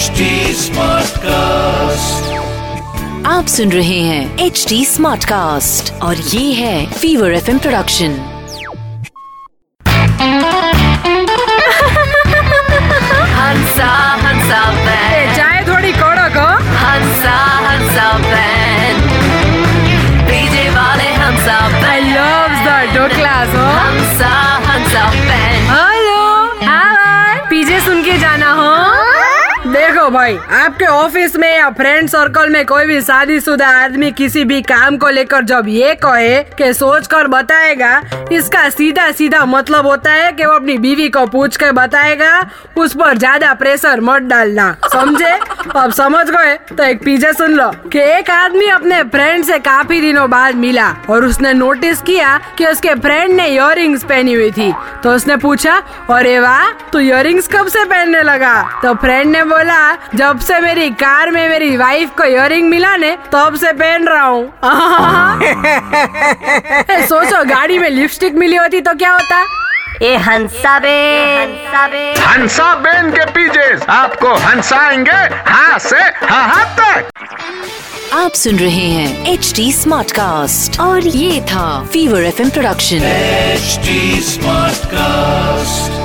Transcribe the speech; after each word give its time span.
HD 0.00 0.26
Smartcast. 0.58 2.28
आप 3.26 3.46
सुन 3.54 3.72
रहे 3.72 3.98
हैं 4.00 4.38
एच 4.46 4.64
डी 4.68 4.84
स्मार्ट 4.86 5.24
कास्ट 5.32 5.92
और 6.02 6.16
ये 6.34 6.52
है 6.60 6.74
फीवर 6.92 7.32
एफ़ 7.34 7.50
प्रोडक्शन 7.58 8.16
हंसा 13.40 13.90
हंसा 14.24 14.60
बैंड 14.86 15.36
चाय 15.36 15.62
थोड़ी 15.68 15.92
कड़क 16.00 16.36
हो 16.36 16.48
हंसा 16.82 17.36
हंसा 17.66 18.08
बैंड 18.26 18.98
डीजे 20.30 20.68
वाले 20.76 21.08
हंसा 21.22 21.58
आई 21.90 22.00
बैंड 22.02 22.12
लव 22.16 22.58
द 22.66 22.80
डोकलास 22.96 23.54
हो 23.56 23.66
हंसा 23.78 24.32
हंसा 24.68 25.04
बैंड 25.28 25.49
भाई। 30.10 30.36
आपके 30.54 30.84
ऑफ़िस 30.86 31.36
में 31.36 31.52
या 31.56 31.68
फ्रेंड 31.70 32.08
सर्कल 32.08 32.48
में 32.48 32.64
कोई 32.66 32.86
भी 32.86 33.00
शादीशुदा 33.00 33.68
आदमी 33.76 34.10
किसी 34.12 34.44
भी 34.44 34.60
काम 34.62 34.96
को 34.96 35.08
लेकर 35.08 35.44
जब 35.44 35.68
ये 35.68 35.94
कहे 35.96 36.42
कि 36.54 36.72
सोच 36.74 37.06
कर 37.06 37.26
बताएगा, 37.28 38.00
इसका 38.32 38.68
सीधा 38.70 39.10
सीधा 39.12 39.44
मतलब 39.46 39.86
होता 39.86 40.12
है 40.12 40.32
कि 40.32 40.44
वो 40.44 40.52
अपनी 40.52 40.76
बीवी 40.78 41.08
को 41.08 41.24
पूछ 41.26 41.56
के 41.56 41.70
बताएगा, 41.72 42.40
उस 42.76 42.94
पर 42.94 43.18
ज़्यादा 43.18 43.52
प्रेशर 43.54 44.00
मत 44.00 44.22
डालना। 44.22 44.70
समझे? 44.86 45.32
अब 45.76 45.92
समझ 45.92 46.26
गए? 46.30 46.56
तो 46.68 46.82
एक 46.82 47.02
पीछे 47.04 47.32
सुन 47.32 47.54
लो, 47.54 47.70
कि 47.92 47.98
एक 47.98 48.30
आदमी 48.30 48.66
अपने 48.68 49.02
फ्रेंड 49.04 49.44
से 49.44 49.58
काफ़ी 49.60 50.00
दिनों 50.00 50.28
बाद 50.30 50.54
मिला 50.56 50.88
और 51.10 51.24
उसने 51.24 51.52
नोटिस 51.54 52.02
किया 52.02 52.38
कि 52.58 52.66
उसके 52.66 52.94
फ्रेंड 52.96 53.32
ने 53.32 53.46
इयर 53.46 53.98
पहनी 54.00 54.32
हुई 54.32 54.50
थी। 54.50 54.72
तो 55.02 55.12
उसने 55.12 55.36
पूछा, 55.38 55.76
अरे 56.10 56.38
वाह, 56.40 56.70
तू 56.92 56.98
इयर 56.98 57.28
कब 57.52 57.68
से 57.68 57.84
पहनने 57.84 58.22
लगा? 58.22 58.60
तो 58.82 58.94
फ्रेंड 58.96 59.30
ने 59.32 59.44
बोला 59.44 59.80
जब 60.14 60.40
से 60.40 60.60
मेरी 60.60 60.90
कार 60.90 61.30
में 61.30 61.48
मेरी 61.48 61.76
वाइफ 61.76 62.10
को 62.10 62.24
इयर 62.24 62.62
मिला 62.62 62.96
ने 62.96 63.18
तब 63.32 63.54
से 63.54 63.72
पहन 63.72 64.08
रहा 64.08 64.22
हूँ। 64.22 64.52
सोचो 67.06 67.44
गाड़ी 67.44 67.78
में 67.78 67.90
लिपस्टिक 67.90 68.34
मिली 68.34 68.56
होती 68.56 68.80
तो 68.80 68.94
क्या 68.94 69.12
होता? 69.12 69.46
ए 70.02 70.16
हंसा 70.16 70.78
बे 70.78 72.14
हंसा 72.18 72.74
बेन 72.74 73.10
के 73.10 73.24
पीछे 73.24 73.92
आपको 73.92 74.34
हंसाएँगे 74.34 75.50
हाँ 75.50 75.78
से 75.78 75.96
हाँ 75.96 76.48
हाँ 76.48 76.76
तक। 76.80 77.10
आप 78.12 78.32
सुन 78.32 78.56
रहे 78.56 78.74
हैं 78.74 79.32
एच 79.32 79.52
डी 79.56 79.72
स्मार्ट 79.72 80.10
कास्ट 80.10 80.80
और 80.80 81.06
ये 81.06 81.40
था 81.40 81.88
fever 81.92 82.22
F 82.22 82.42
production 82.42 82.96
H 82.96 83.60
smart 84.24 84.74
Smartcast. 84.74 85.99